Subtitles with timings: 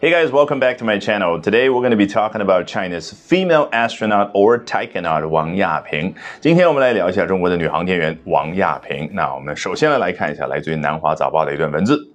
[0.00, 1.40] Hey guys, welcome back to my channel.
[1.40, 6.14] Today we're going to be talking about China's female astronaut or taikonaut 王亚平。
[6.40, 9.08] 今天我们来聊一下中国的女航天员王亚平。
[9.12, 12.12] 那我们首先来来看一下来自于南华早报的一段文字。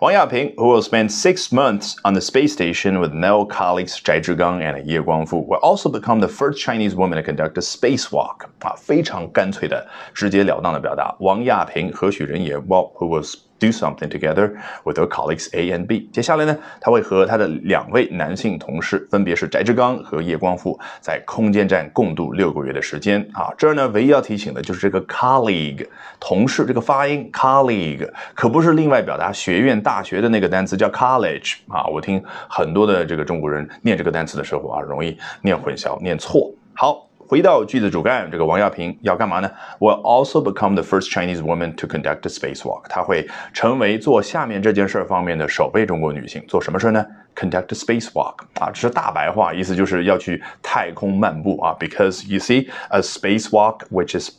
[0.00, 4.22] Wang Yaping, who will spend six months on the space station with male colleagues Zhai
[4.22, 8.46] Zhigang and Ye Guangfu, will also become the first Chinese woman to conduct a spacewalk.
[8.60, 11.14] 啊，非常干脆的、直截了当的表达。
[11.20, 12.56] 王亚平何许人也？
[12.56, 14.51] Well, who was do something together
[14.83, 16.09] with her colleagues A and B。
[16.11, 23.53] 接下来呢，他会和他的两位男性同事，分别是翟志刚和叶光富，在空间站共度六个月的时间啊。
[23.57, 25.87] 这儿呢，唯一要提醒的就是这个 colleague
[26.19, 31.85] 同事这个发音 colleague 可不是另外表达学院、大学的那个单词叫 college 啊。
[31.87, 36.51] 我听很多的这个中国人念这个单词的时候啊，容易念混淆、念错。
[36.73, 37.07] 好。
[37.24, 39.48] 回到句子主干，这个王亚平要干嘛呢？
[39.78, 42.88] Will also become the first Chinese woman to conduct a spacewalk。
[42.88, 46.44] 她会成为做下面这件事方面的首位中国女性。
[46.48, 47.06] 做什么事呢？
[47.36, 48.34] Conduct a spacewalk。
[48.58, 51.76] 啊，这是大白话，意思就是要去太空漫步啊。
[51.78, 54.30] Because you see, a spacewalk, which is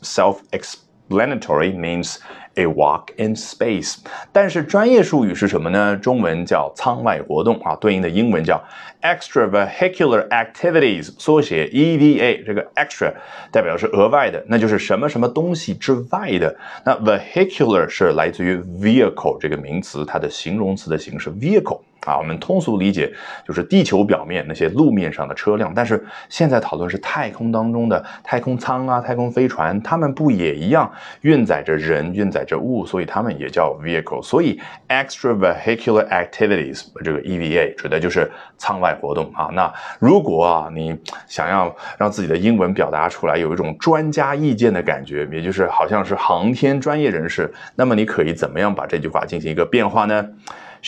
[1.08, 2.18] self-explanatory, means
[2.58, 3.98] A walk in space，
[4.32, 5.94] 但是专业术语是什么呢？
[5.96, 8.58] 中文叫舱外活动啊，对应的英文叫
[9.02, 12.42] extravehicular activities，缩写 EVA。
[12.46, 13.12] 这个 extra
[13.52, 16.56] 代表是额外的，那就是什么什么东西之外的。
[16.82, 21.80] 那 vehicular 是来自于 vehicle 这个名词，它的形容词的形式 vehicle。
[22.06, 23.12] 啊，我们通俗理解
[23.46, 30.90] 就是地球表面那些路面上的车辆，但是现在讨论是太空当中的太空舱啊、太空飞船，它们不也一样
[31.22, 34.22] 运载着人、运载着物，所以它们也叫 vehicle。
[34.22, 39.50] 所以 extravehicular activities 这个 EVA 指的就是舱外活动啊。
[39.52, 40.96] 那如果啊你
[41.26, 50.24] 想要让自己的英文表达出来有一种专家意见的感觉，也就是好像是航天专业人士，那么你可以怎么样把这句话进行一个变化呢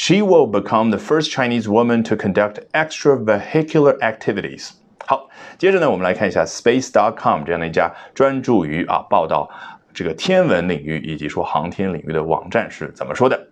[0.01, 4.71] ？She will become the first Chinese woman to conduct extravehicular activities。
[5.05, 9.51] 好，接着呢，我们来看一下 Space.com 这样的一家专注于啊报道
[9.93, 13.49] 这个天文领域以及说航天领域的网站是怎么说的。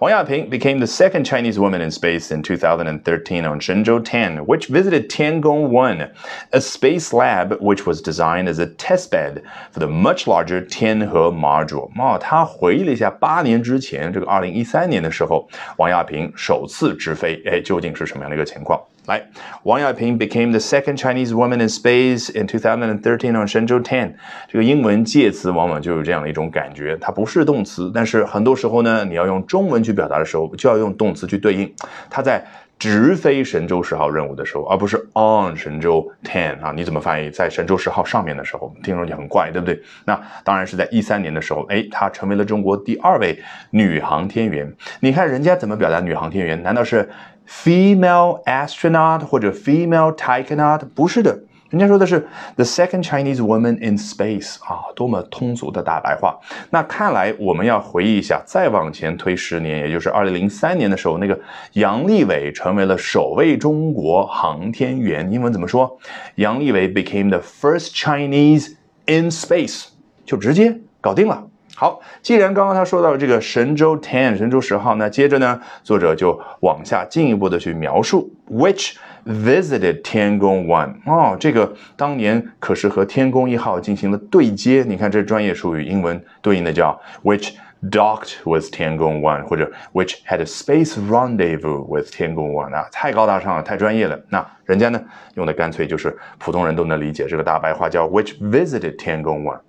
[0.00, 4.68] Wang Yaping became the second Chinese woman in space in 2013 on Shenzhou 10, which
[4.68, 6.10] visited Tiangong 1,
[6.52, 11.90] a space lab which was designed as a testbed for the much larger Tianhe module.
[11.98, 18.80] 哦，他回忆了一下八年之前，这个二零一三年的时候，王亚平首次直飞，哎，究竟是什么样的一个情况？
[19.05, 19.21] 来，
[19.63, 24.13] 王亚平 became the second Chinese woman in space in 2013 on Shenzhou 10。
[24.47, 31.69] 这个英文介词往往就有这样的一种感觉，它不是动词，但是很多时候呢，你要用中文去表达的时候，就要用动词去对应。
[32.09, 32.45] 它在
[32.83, 37.29] 直飞神舟十号任务的时候，而不是 on 神舟 ten 啊，你怎么翻译？
[37.29, 39.81] 在神舟十号上面的时候，听上去很怪，对不对？
[40.03, 44.69] 那当然是在一三年的时候，哎，她成为了中国第二位女航天员。
[44.99, 46.61] 你看人家怎么表达女航天员？
[46.61, 47.09] 难道是
[47.47, 51.39] ？Female astronaut 或者 female taikonaut 不是的，
[51.73, 52.19] 人家说的是
[52.55, 56.37] the second Chinese woman in space 啊，多么通俗的大白话。
[56.69, 61.35] 那看来我们要回忆一下，再往前推十年，也就是二零零三年的时候，那个
[61.71, 65.31] 杨利伟成为了首位中国航天员。
[65.31, 65.97] 英文怎么说？
[66.35, 68.75] 杨利伟 became the first Chinese
[69.07, 69.87] in space，
[70.23, 71.47] 就直接搞定了。
[71.75, 78.93] 好，既然刚刚他说到这个神舟 ten 神舟十号，那接着呢，作者就往下进一步的去描述，which
[79.25, 84.85] visited 天宫 one 哦，这个当年可是和天宫一号进行了对接。
[84.87, 87.51] 你看这专业术语，英文对应的叫 which
[87.89, 94.17] docked with 天宫 one，或者 which had a space rendezvous with 天宫 one 啊，太高大上了，太专业了。
[94.29, 95.01] 那人家呢
[95.33, 99.59] 用的干脆就是普通人都能理解这个大白话，叫 which visited 天宫 one。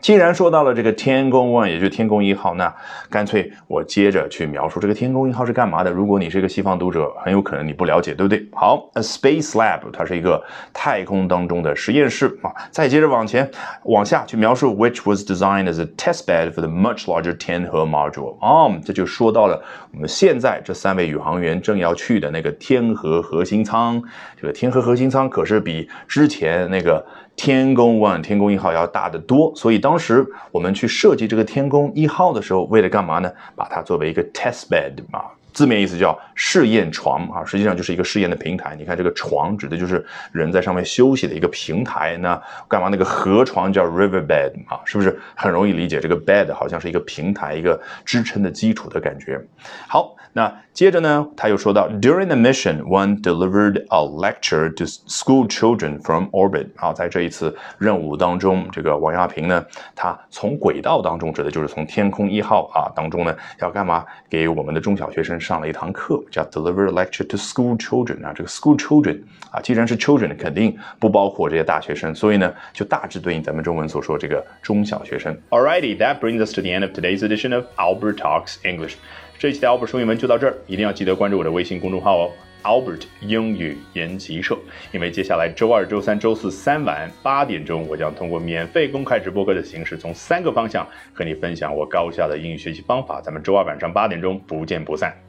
[0.00, 2.72] 既然说到了这个天宫 One，也就天宫一号，那
[3.10, 5.90] 干脆我接着去描述这个天宫一号是干嘛的。
[5.90, 8.46] 如果你是一个西方读者，很有可能你不了解，对不对？
[8.52, 10.42] 好，a space lab，它是一个
[10.72, 12.52] 太空当中的实验室啊。
[12.70, 13.50] 再接着往前
[13.84, 18.36] 往下去描述，which was designed as a test bed for the much larger 天河 module。
[18.40, 19.62] 哦，这就说到了
[19.92, 24.02] 我们现在这三位宇航员正要去的那个天河核心舱。
[24.40, 27.04] 这个天河核心舱可是比之前那个。
[27.38, 33.32] 天宫 One 天宫一号要大得多，所以当时我们去设计这个天宫一号的时候，为了干嘛呢？
[33.54, 38.76] 把它作为一个 test bed 啊，字面意思叫试验床啊，实际上就是一个试验的平台。
[38.76, 42.16] 你看这个床指的就是人在上面休息的一个平台。
[42.18, 44.80] 那干嘛那个河床叫 river bed 啊？
[44.84, 46.00] 是不是很容易理解？
[46.00, 49.40] 这个 bed 好像是一个平台，一个支撑的基础的感觉。
[49.86, 50.14] 好。
[50.34, 56.68] 那接着呢，他又说到，During the mission, one delivered a lecture to school children from orbit。
[56.76, 59.64] 啊，在这一次任务当中，这个王亚平呢，
[59.96, 64.04] 他从轨道当中，指的就是从天空一号啊当中呢，要干嘛？
[64.28, 69.20] 给我们的中小学生上了一堂课，叫 deliver lecture to school children 啊，这个 school children
[69.50, 75.36] 啊，既然是 children，肯定不包括这些大学生，所以呢，就大致对应咱们中文所说这个中小学生。
[75.50, 78.94] Alrighty, that brings us to the end of today's edition of Albert Talks English。
[79.38, 82.30] 这一期的 Albert 说英文就到这儿，一定要记得关注我的微信公众号哦。
[82.64, 84.58] Albert 英语研习社，
[84.90, 93.20] 因为接下来周二、周三、周四三晚八点钟，我将通过免费公开直播课的形式，从三个方向和你分享我高效的英语学习方法。
[93.20, 95.27] 咱们周二晚上八点钟不见不散。